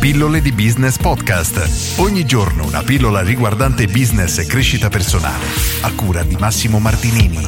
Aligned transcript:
Pillole 0.00 0.40
di 0.40 0.50
Business 0.52 0.96
Podcast. 0.96 1.98
Ogni 1.98 2.24
giorno 2.24 2.64
una 2.64 2.82
pillola 2.82 3.20
riguardante 3.20 3.84
business 3.84 4.38
e 4.38 4.46
crescita 4.46 4.88
personale. 4.88 5.44
A 5.82 5.92
cura 5.94 6.22
di 6.22 6.36
Massimo 6.36 6.78
Martinini. 6.78 7.38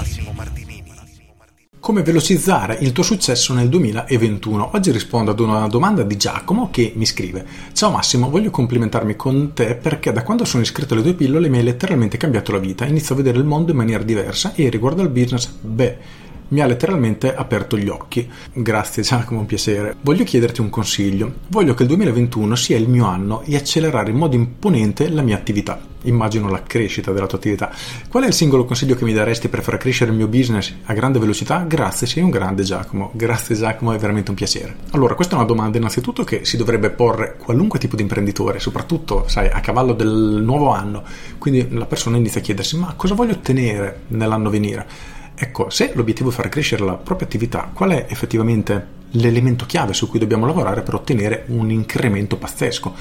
Come 1.81 2.03
velocizzare 2.03 2.77
il 2.83 2.93
tuo 2.93 3.03
successo 3.03 3.55
nel 3.55 3.71
2021? 3.71 4.73
Oggi 4.75 4.91
rispondo 4.91 5.31
ad 5.31 5.41
una 5.41 5.67
domanda 5.67 6.03
di 6.03 6.19
Giacomo 6.19 6.69
che 6.71 6.93
mi 6.95 7.07
scrive: 7.07 7.43
Ciao 7.73 7.91
Massimo, 7.91 8.29
voglio 8.29 8.51
complimentarmi 8.51 9.17
con 9.17 9.55
te 9.55 9.75
perché 9.75 10.13
da 10.13 10.23
quando 10.23 10.45
sono 10.45 10.63
iscritto 10.63 10.93
alle 10.93 11.03
tue 11.03 11.15
pillole 11.15 11.49
mi 11.49 11.57
hai 11.57 11.65
letteralmente 11.65 12.19
cambiato 12.19 12.53
la 12.53 12.59
vita. 12.59 12.85
Inizio 12.85 13.15
a 13.15 13.17
vedere 13.17 13.39
il 13.39 13.45
mondo 13.45 13.71
in 13.71 13.79
maniera 13.79 14.03
diversa 14.03 14.53
e 14.55 14.69
riguardo 14.69 15.01
al 15.01 15.09
business, 15.09 15.49
beh 15.59 16.21
mi 16.53 16.61
ha 16.61 16.67
letteralmente 16.67 17.35
aperto 17.35 17.77
gli 17.77 17.89
occhi. 17.89 18.31
Grazie 18.53 19.03
Giacomo, 19.03 19.41
un 19.41 19.47
piacere. 19.47 19.97
Voglio 20.03 20.23
chiederti 20.23 20.61
un 20.61 20.69
consiglio. 20.71 21.33
Voglio 21.49 21.75
che 21.75 21.83
il 21.83 21.89
2021 21.89 22.55
sia 22.57 22.77
il 22.77 22.89
mio 22.89 23.07
anno 23.07 23.43
e 23.43 23.57
accelerare 23.57 24.11
in 24.11 24.17
modo 24.17 24.37
imponente 24.37 25.09
la 25.09 25.23
mia 25.23 25.37
attività. 25.37 25.81
Immagino 26.03 26.51
la 26.51 26.63
crescita 26.63 27.11
della 27.11 27.27
tua 27.27 27.39
attività. 27.39 27.73
Qual 28.09 28.25
è 28.25 28.27
il 28.27 28.35
singolo 28.35 28.67
consiglio 28.67 28.97
che 28.97 29.05
mi 29.05 29.15
daresti 29.15 29.49
per 29.49 29.63
far 29.63 29.79
crescere 29.79 30.11
il 30.11 30.17
mio 30.17 30.27
business 30.27 30.75
a 30.85 30.93
grande 30.93 31.19
velocità? 31.19 31.61
Grazie, 31.61 32.07
sei 32.07 32.23
un 32.23 32.31
grande 32.31 32.65
Giacomo. 32.65 33.13
Grazie 33.15 33.55
Giacomo, 33.55 33.93
è 33.93 33.99
veramente 33.99 34.31
un 34.31 34.37
piacere. 34.37 34.77
Allora, 34.91 35.15
questa 35.15 35.35
è 35.35 35.39
una 35.39 35.47
domanda 35.47 35.79
innanzitutto 35.79 36.23
che 36.23 36.45
si 36.45 36.59
dovrebbe 36.59 36.91
porre 36.91 37.37
qualunque 37.39 37.79
tipo 37.79 37.97
di 37.97 38.03
imprenditore, 38.03 38.59
soprattutto, 38.59 39.27
sai, 39.27 39.49
a 39.49 39.61
cavallo 39.61 39.95
del 39.95 40.43
nuovo 40.45 40.71
anno. 40.71 41.03
Quindi 41.39 41.69
la 41.71 41.87
persona 41.87 42.19
inizia 42.19 42.41
a 42.41 42.43
chiedersi, 42.45 42.77
ma 42.77 42.93
cosa 42.95 43.15
voglio 43.15 43.33
ottenere 43.33 44.01
nell'anno 44.09 44.51
venire? 44.51 45.21
Ecco, 45.43 45.71
se 45.71 45.91
l'obiettivo 45.95 46.31
è 46.31 46.33
far 46.33 46.49
crescere 46.49 46.85
la 46.85 46.95
propria 46.95 47.27
attività, 47.27 47.69
qual 47.75 47.91
è 47.91 48.07
effettivamente 48.09 49.01
l'elemento 49.11 49.67
chiave 49.67 49.93
su 49.93 50.09
cui 50.09 50.21
dobbiamo 50.21 50.47
lavorare 50.47 50.83
per 50.83 50.95
ottenere 50.95 51.47
un 51.49 51.69
incremento 51.69 52.37
pazzesco? 52.37 52.95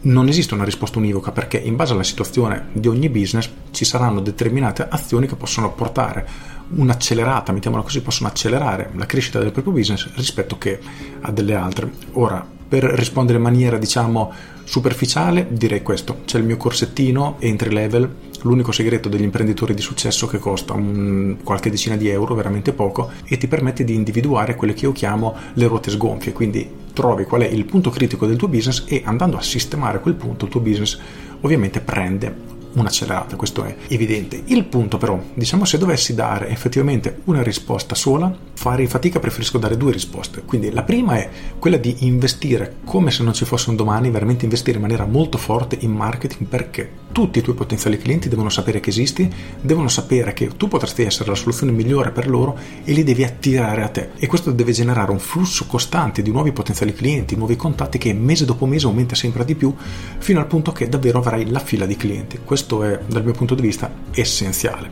Non 0.00 0.26
esiste 0.26 0.54
una 0.54 0.64
risposta 0.64 0.98
univoca 0.98 1.32
perché 1.32 1.58
in 1.58 1.76
base 1.76 1.92
alla 1.92 2.02
situazione 2.02 2.68
di 2.72 2.88
ogni 2.88 3.10
business 3.10 3.50
ci 3.72 3.84
saranno 3.84 4.20
determinate 4.20 4.86
azioni 4.88 5.26
che 5.26 5.36
possono 5.36 5.70
portare 5.74 6.26
un'accelerata, 6.70 7.52
mettiamola 7.52 7.82
così, 7.82 8.00
possono 8.00 8.30
accelerare 8.30 8.92
la 8.94 9.04
crescita 9.04 9.38
del 9.38 9.52
proprio 9.52 9.74
business 9.74 10.08
rispetto 10.14 10.56
che 10.56 10.80
a 11.20 11.30
delle 11.30 11.54
altre. 11.54 11.92
Ora, 12.12 12.42
per 12.68 12.84
rispondere 12.84 13.36
in 13.36 13.44
maniera 13.44 13.76
diciamo 13.76 14.32
superficiale 14.64 15.46
direi 15.50 15.82
questo, 15.82 16.22
c'è 16.24 16.38
il 16.38 16.44
mio 16.44 16.56
corsettino 16.56 17.36
entry 17.38 17.70
level, 17.70 18.10
l'unico 18.46 18.72
segreto 18.72 19.08
degli 19.08 19.22
imprenditori 19.22 19.74
di 19.74 19.82
successo 19.82 20.26
che 20.26 20.38
costa 20.38 20.72
un, 20.72 21.36
qualche 21.42 21.70
decina 21.70 21.96
di 21.96 22.08
euro, 22.08 22.34
veramente 22.34 22.72
poco, 22.72 23.10
e 23.24 23.36
ti 23.36 23.48
permette 23.48 23.84
di 23.84 23.94
individuare 23.94 24.54
quelle 24.54 24.72
che 24.74 24.84
io 24.84 24.92
chiamo 24.92 25.34
le 25.54 25.66
ruote 25.66 25.90
sgonfie, 25.90 26.32
quindi 26.32 26.84
trovi 26.92 27.24
qual 27.24 27.42
è 27.42 27.46
il 27.46 27.64
punto 27.66 27.90
critico 27.90 28.26
del 28.26 28.36
tuo 28.36 28.48
business 28.48 28.84
e 28.86 29.02
andando 29.04 29.36
a 29.36 29.42
sistemare 29.42 30.00
quel 30.00 30.14
punto 30.14 30.46
il 30.46 30.50
tuo 30.50 30.60
business 30.60 30.98
ovviamente 31.42 31.80
prende 31.80 32.55
un'accelerata, 32.76 33.36
questo 33.36 33.64
è 33.64 33.74
evidente. 33.88 34.42
Il 34.46 34.64
punto 34.64 34.98
però, 34.98 35.20
diciamo 35.34 35.64
se 35.64 35.78
dovessi 35.78 36.14
dare 36.14 36.48
effettivamente 36.48 37.20
una 37.24 37.42
risposta 37.42 37.94
sola, 37.94 38.34
fare 38.54 38.86
fatica 38.86 39.18
preferisco 39.18 39.58
dare 39.58 39.76
due 39.76 39.92
risposte. 39.92 40.42
Quindi 40.42 40.70
la 40.70 40.82
prima 40.82 41.16
è 41.16 41.28
quella 41.58 41.76
di 41.76 41.96
investire 42.00 42.76
come 42.84 43.10
se 43.10 43.22
non 43.22 43.32
ci 43.32 43.44
fosse 43.44 43.70
un 43.70 43.76
domani, 43.76 44.10
veramente 44.10 44.44
investire 44.44 44.76
in 44.76 44.82
maniera 44.82 45.06
molto 45.06 45.38
forte 45.38 45.76
in 45.80 45.92
marketing 45.92 46.48
perché 46.48 47.04
tutti 47.12 47.38
i 47.38 47.42
tuoi 47.42 47.56
potenziali 47.56 47.96
clienti 47.96 48.28
devono 48.28 48.50
sapere 48.50 48.80
che 48.80 48.90
esisti, 48.90 49.32
devono 49.60 49.88
sapere 49.88 50.34
che 50.34 50.48
tu 50.48 50.68
potresti 50.68 51.02
essere 51.02 51.30
la 51.30 51.34
soluzione 51.34 51.72
migliore 51.72 52.10
per 52.10 52.28
loro 52.28 52.58
e 52.84 52.92
li 52.92 53.04
devi 53.04 53.24
attirare 53.24 53.82
a 53.82 53.88
te. 53.88 54.10
E 54.18 54.26
questo 54.26 54.50
deve 54.50 54.72
generare 54.72 55.10
un 55.10 55.18
flusso 55.18 55.66
costante 55.66 56.20
di 56.20 56.30
nuovi 56.30 56.52
potenziali 56.52 56.92
clienti, 56.92 57.36
nuovi 57.36 57.56
contatti 57.56 57.96
che 57.96 58.12
mese 58.12 58.44
dopo 58.44 58.66
mese 58.66 58.86
aumenta 58.86 59.14
sempre 59.14 59.44
di 59.46 59.54
più 59.54 59.74
fino 60.18 60.40
al 60.40 60.46
punto 60.46 60.72
che 60.72 60.88
davvero 60.88 61.18
avrai 61.18 61.48
la 61.48 61.58
fila 61.58 61.86
di 61.86 61.96
clienti. 61.96 62.40
Questo 62.44 62.65
è 62.66 63.00
dal 63.06 63.24
mio 63.24 63.32
punto 63.32 63.54
di 63.54 63.62
vista 63.62 63.90
essenziale. 64.12 64.90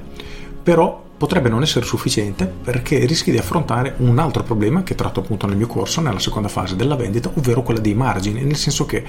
Però 0.62 1.02
potrebbe 1.16 1.48
non 1.48 1.62
essere 1.62 1.84
sufficiente 1.84 2.46
perché 2.46 3.04
rischi 3.06 3.30
di 3.30 3.38
affrontare 3.38 3.94
un 3.98 4.18
altro 4.18 4.42
problema 4.42 4.82
che 4.82 4.94
tratto 4.94 5.20
appunto 5.20 5.46
nel 5.46 5.56
mio 5.56 5.66
corso, 5.66 6.00
nella 6.00 6.18
seconda 6.18 6.48
fase 6.48 6.76
della 6.76 6.96
vendita, 6.96 7.30
ovvero 7.34 7.62
quella 7.62 7.80
dei 7.80 7.94
margini, 7.94 8.42
nel 8.42 8.56
senso 8.56 8.86
che 8.86 9.04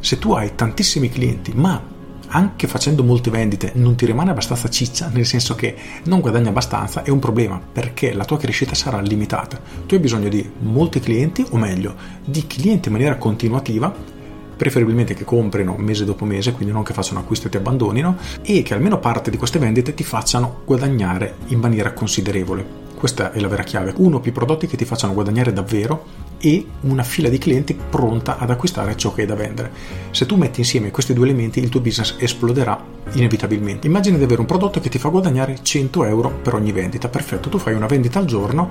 se 0.00 0.18
tu 0.18 0.32
hai 0.32 0.54
tantissimi 0.54 1.08
clienti 1.08 1.52
ma 1.54 2.00
anche 2.34 2.66
facendo 2.66 3.04
molte 3.04 3.30
vendite 3.30 3.72
non 3.74 3.94
ti 3.94 4.06
rimane 4.06 4.30
abbastanza 4.30 4.68
ciccia, 4.68 5.10
nel 5.12 5.26
senso 5.26 5.54
che 5.54 5.76
non 6.04 6.20
guadagni 6.20 6.48
abbastanza, 6.48 7.02
è 7.02 7.10
un 7.10 7.18
problema 7.18 7.60
perché 7.60 8.12
la 8.12 8.24
tua 8.24 8.38
crescita 8.38 8.74
sarà 8.74 9.00
limitata. 9.00 9.60
Tu 9.86 9.94
hai 9.94 10.00
bisogno 10.00 10.28
di 10.28 10.50
molti 10.60 10.98
clienti, 11.00 11.44
o 11.50 11.56
meglio, 11.58 11.94
di 12.24 12.46
clienti 12.46 12.88
in 12.88 12.94
maniera 12.94 13.16
continuativa 13.16 13.94
preferibilmente 14.62 15.14
che 15.14 15.24
comprino 15.24 15.74
mese 15.76 16.04
dopo 16.04 16.24
mese, 16.24 16.52
quindi 16.52 16.72
non 16.72 16.84
che 16.84 16.92
facciano 16.92 17.18
acquisto 17.18 17.48
e 17.48 17.50
ti 17.50 17.56
abbandonino, 17.56 18.16
e 18.42 18.62
che 18.62 18.74
almeno 18.74 19.00
parte 19.00 19.28
di 19.28 19.36
queste 19.36 19.58
vendite 19.58 19.92
ti 19.92 20.04
facciano 20.04 20.60
guadagnare 20.64 21.34
in 21.46 21.58
maniera 21.58 21.92
considerevole. 21.92 22.90
Questa 22.94 23.32
è 23.32 23.40
la 23.40 23.48
vera 23.48 23.64
chiave. 23.64 23.92
Uno 23.96 24.18
o 24.18 24.20
più 24.20 24.30
prodotti 24.30 24.68
che 24.68 24.76
ti 24.76 24.84
facciano 24.84 25.14
guadagnare 25.14 25.52
davvero 25.52 26.04
e 26.38 26.64
una 26.82 27.02
fila 27.02 27.28
di 27.28 27.38
clienti 27.38 27.74
pronta 27.74 28.38
ad 28.38 28.50
acquistare 28.50 28.96
ciò 28.96 29.12
che 29.12 29.22
hai 29.22 29.26
da 29.26 29.34
vendere. 29.34 29.72
Se 30.12 30.26
tu 30.26 30.36
metti 30.36 30.60
insieme 30.60 30.92
questi 30.92 31.12
due 31.12 31.24
elementi 31.24 31.58
il 31.58 31.68
tuo 31.68 31.80
business 31.80 32.14
esploderà 32.18 32.80
inevitabilmente. 33.14 33.88
Immagina 33.88 34.16
di 34.16 34.22
avere 34.22 34.40
un 34.40 34.46
prodotto 34.46 34.78
che 34.78 34.88
ti 34.88 34.98
fa 34.98 35.08
guadagnare 35.08 35.58
100 35.60 36.04
euro 36.04 36.30
per 36.40 36.54
ogni 36.54 36.70
vendita. 36.70 37.08
Perfetto, 37.08 37.48
tu 37.48 37.58
fai 37.58 37.74
una 37.74 37.86
vendita 37.86 38.20
al 38.20 38.26
giorno 38.26 38.70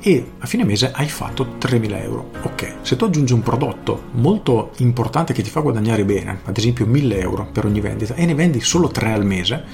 e 0.00 0.32
a 0.38 0.46
fine 0.46 0.64
mese 0.64 0.90
hai 0.92 1.08
fatto 1.08 1.56
3.000 1.60 2.02
euro. 2.02 2.30
Ok, 2.42 2.76
se 2.82 2.96
tu 2.96 3.04
aggiungi 3.04 3.32
un 3.32 3.42
prodotto 3.42 4.04
molto 4.12 4.72
importante 4.78 5.32
che 5.32 5.42
ti 5.42 5.50
fa 5.50 5.60
guadagnare 5.60 6.04
bene, 6.04 6.40
ad 6.44 6.56
esempio 6.56 6.86
1.000 6.86 7.20
euro 7.20 7.48
per 7.52 7.66
ogni 7.66 7.80
vendita, 7.80 8.14
e 8.14 8.24
ne 8.26 8.34
vendi 8.34 8.60
solo 8.60 8.88
3 8.88 9.12
al 9.12 9.24
mese, 9.24 9.64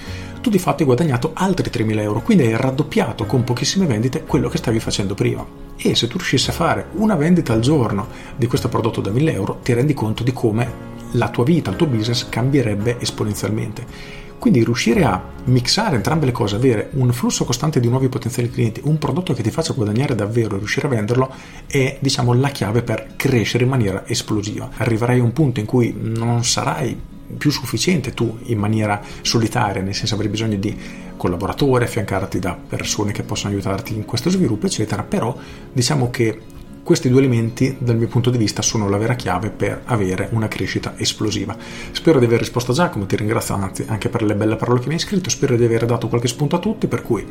tu 0.41 0.51
di 0.51 0.59
fatto 0.59 0.81
hai 0.81 0.87
guadagnato 0.87 1.31
altri 1.35 1.71
3.000 1.71 1.99
euro, 2.01 2.21
quindi 2.23 2.45
hai 2.45 2.57
raddoppiato 2.57 3.25
con 3.25 3.45
pochissime 3.45 3.87
vendite 3.87 4.25
quello 4.25 4.49
che 4.49 4.59
stavi 4.59 4.81
facendo 4.81 5.15
prima. 5.15 5.45
E 5.77 5.95
se 5.95 6.07
tu 6.09 6.17
riuscissi 6.17 6.51
a 6.51 6.55
fare 6.55 6.87
una 6.93 7.15
vendita 7.15 7.53
al 7.53 7.61
giorno 7.61 8.09
di 8.37 8.47
questo 8.47 8.69
prodotto 8.69 9.01
da 9.01 9.11
1.000 9.11 9.33
euro, 9.33 9.59
ti 9.63 9.73
rendi 9.73 9.95
conto 9.95 10.23
di 10.23 10.33
come 10.33 10.95
la 11.13 11.31
tua 11.31 11.45
vita, 11.45 11.71
il 11.71 11.77
tuo 11.77 11.87
business 11.87 12.29
cambierebbe 12.29 13.01
esponenzialmente. 13.01 14.25
Quindi 14.39 14.65
riuscire 14.65 15.05
a 15.05 15.23
mixare 15.45 15.97
entrambe 15.97 16.27
le 16.27 16.33
cose, 16.33 16.57
avere 16.57 16.91
un 16.93 17.13
flusso 17.13 17.45
costante 17.45 17.81
di 17.81 17.89
nuovi 17.89 18.09
potenziali 18.09 18.51
clienti, 18.51 18.81
un 18.85 18.99
prodotto 18.99 19.33
che 19.33 19.43
ti 19.43 19.51
faccia 19.51 19.73
guadagnare 19.73 20.15
davvero 20.15 20.57
e 20.57 20.59
riuscire 20.59 20.87
a 20.87 20.91
venderlo 20.91 21.33
è 21.67 21.99
diciamo 22.01 22.33
la 22.33 22.49
chiave 22.49 22.83
per 22.83 23.15
crescere 23.17 23.65
in 23.65 23.71
maniera 23.71 24.07
esplosiva. 24.07 24.71
Arriverai 24.77 25.21
a 25.21 25.23
un 25.23 25.33
punto 25.33 25.61
in 25.61 25.67
cui 25.67 25.95
non 25.97 26.45
sarai 26.45 27.15
più 27.37 27.51
sufficiente 27.51 28.15
tu 28.15 28.39
in 28.45 28.59
maniera 28.59 29.01
solitaria, 29.23 29.83
nel 29.83 29.95
senso 29.95 30.15
avrai 30.15 30.29
bisogno 30.29 30.57
di 30.57 30.77
collaboratori, 31.17 31.85
affiancarti 31.85 32.39
da 32.39 32.57
persone 32.57 33.13
che 33.13 33.23
possono 33.23 33.53
aiutarti 33.53 33.95
in 33.95 34.05
questo 34.05 34.31
sviluppo, 34.31 34.67
eccetera, 34.67 35.03
però 35.03 35.37
diciamo 35.73 36.11
che 36.11 36.41
questi 36.87 37.09
due 37.09 37.19
elementi, 37.19 37.75
dal 37.81 37.97
mio 37.97 38.07
punto 38.07 38.31
di 38.31 38.39
vista, 38.39 38.63
sono 38.63 38.89
la 38.89 38.97
vera 38.97 39.17
chiave 39.17 39.51
per 39.51 39.83
avere 39.87 40.29
una 40.31 40.47
crescita 40.47 40.95
esplosiva. 40.97 41.57
Spero 41.91 42.21
di 42.21 42.27
aver 42.27 42.39
risposto 42.39 42.71
a 42.71 42.75
Giacomo, 42.77 43.07
ti 43.07 43.17
ringrazio 43.17 43.57
anzi 43.57 43.85
anche 43.89 44.09
per 44.09 44.23
le 44.23 44.37
belle 44.37 44.55
parole 44.55 44.79
che 44.79 44.87
mi 44.87 44.95
hai 44.95 45.01
scritto, 45.01 45.29
spero 45.29 45.57
di 45.57 45.65
aver 45.65 45.85
dato 45.85 46.07
qualche 46.07 46.29
spunto 46.29 46.55
a 46.55 46.61
tutti, 46.61 46.87
per 46.87 47.03
cui 47.03 47.27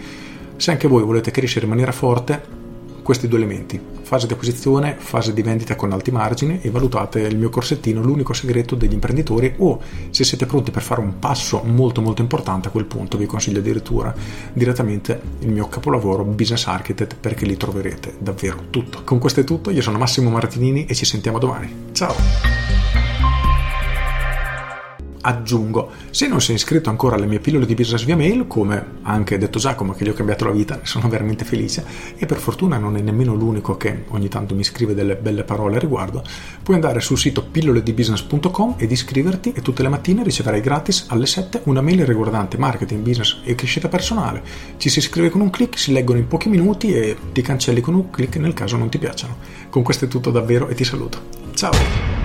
se 0.58 0.72
anche 0.72 0.90
voi 0.90 1.04
volete 1.04 1.32
crescere 1.32 1.64
in 1.64 1.72
maniera 1.72 1.94
forte, 1.94 2.65
questi 3.06 3.28
due 3.28 3.38
elementi, 3.38 3.80
fase 4.02 4.26
di 4.26 4.34
acquisizione, 4.34 4.96
fase 4.98 5.32
di 5.32 5.44
vendita 5.44 5.76
con 5.76 5.92
alti 5.92 6.10
margini 6.10 6.60
e 6.64 6.72
valutate 6.72 7.20
il 7.20 7.38
mio 7.38 7.52
corsettino, 7.52 8.02
l'unico 8.02 8.34
segreto 8.34 8.74
degli 8.74 8.94
imprenditori 8.94 9.54
o 9.58 9.80
se 10.10 10.24
siete 10.24 10.48
pronti 10.48 10.72
per 10.72 10.82
fare 10.82 11.02
un 11.02 11.20
passo 11.20 11.62
molto 11.64 12.02
molto 12.02 12.24
importante 12.24 12.68
a 12.70 12.72
quel 12.72 12.86
punto 12.86 13.20
vi 13.20 13.28
consiglio 13.28 13.60
addirittura 13.60 14.12
direttamente 14.52 15.22
il 15.42 15.52
mio 15.52 15.68
capolavoro 15.68 16.24
Business 16.24 16.66
Architect 16.66 17.18
perché 17.20 17.46
lì 17.46 17.56
troverete 17.56 18.16
davvero 18.18 18.64
tutto. 18.72 19.04
Con 19.04 19.20
questo 19.20 19.42
è 19.42 19.44
tutto, 19.44 19.70
io 19.70 19.84
sono 19.84 20.00
Massimo 20.00 20.32
Martinini 20.32 20.88
e 20.88 20.96
ci 20.96 21.06
sentiamo 21.06 21.38
domani. 21.38 21.90
Ciao! 21.92 22.75
Aggiungo. 25.26 25.92
Se 26.12 26.28
non 26.28 26.40
sei 26.40 26.56
iscritto 26.56 26.90
ancora 26.90 27.16
alle 27.16 27.26
mie 27.26 27.40
pillole 27.40 27.66
di 27.66 27.74
business 27.74 28.06
via 28.06 28.16
mail, 28.16 28.46
come 28.48 29.00
anche 29.02 29.38
detto 29.38 29.60
Giacomo 29.60 29.94
che 29.94 30.06
gli 30.06 30.10
ho 30.10 30.14
cambiato 30.14 30.46
la 30.46 30.52
vita, 30.52 30.76
ne 30.76 30.86
sono 30.86 31.10
veramente 31.10 31.44
felice 31.44 31.84
e 32.16 32.26
per 32.26 32.38
fortuna 32.38 32.78
non 32.78 32.96
è 32.96 33.02
nemmeno 33.02 33.34
l'unico 33.34 33.76
che 33.76 34.06
ogni 34.10 34.30
tanto 34.30 34.56
mi 34.56 34.64
scrive 34.64 34.94
delle 34.94 35.16
belle 35.16 35.44
parole 35.44 35.78
a 35.78 35.80
riguardo, 35.80 36.24
puoi 36.62 36.76
andare 36.76 37.00
sul 37.00 37.18
sito 37.18 37.44
pilloledibusiness.com 37.44 38.76
ed 38.78 38.92
iscriverti 38.92 39.52
e 39.54 39.62
tutte 39.62 39.82
le 39.82 39.90
mattine 39.90 40.24
riceverai 40.24 40.62
gratis 40.62 41.06
alle 41.10 41.26
7 41.26 41.62
una 41.66 41.82
mail 41.82 42.06
riguardante 42.06 42.58
marketing, 42.58 43.02
business 43.02 43.40
e 43.44 43.56
crescita 43.56 43.88
personale. 43.88 44.44
Ci 44.78 44.90
si 44.90 45.00
iscrive 45.00 45.30
con 45.30 45.42
un 45.42 45.50
clic, 45.50 45.78
si 45.78 45.92
leggono 45.92 46.20
in 46.20 46.28
pochi 46.28 46.50
minuti 46.50 46.94
e 46.94 47.18
ti 47.34 47.42
cancelli 47.42 47.82
con 47.82 47.96
un 47.96 48.12
clic 48.12 48.36
nel 48.38 48.54
caso 48.54 48.78
non 48.78 48.90
ti 48.90 49.00
piacciono. 49.00 49.38
Con 49.70 49.82
questo 49.84 50.06
è 50.06 50.08
tutto 50.08 50.30
davvero 50.30 50.68
e 50.68 50.76
ti 50.76 50.84
saluto. 50.84 51.44
Ciao! 51.54 52.25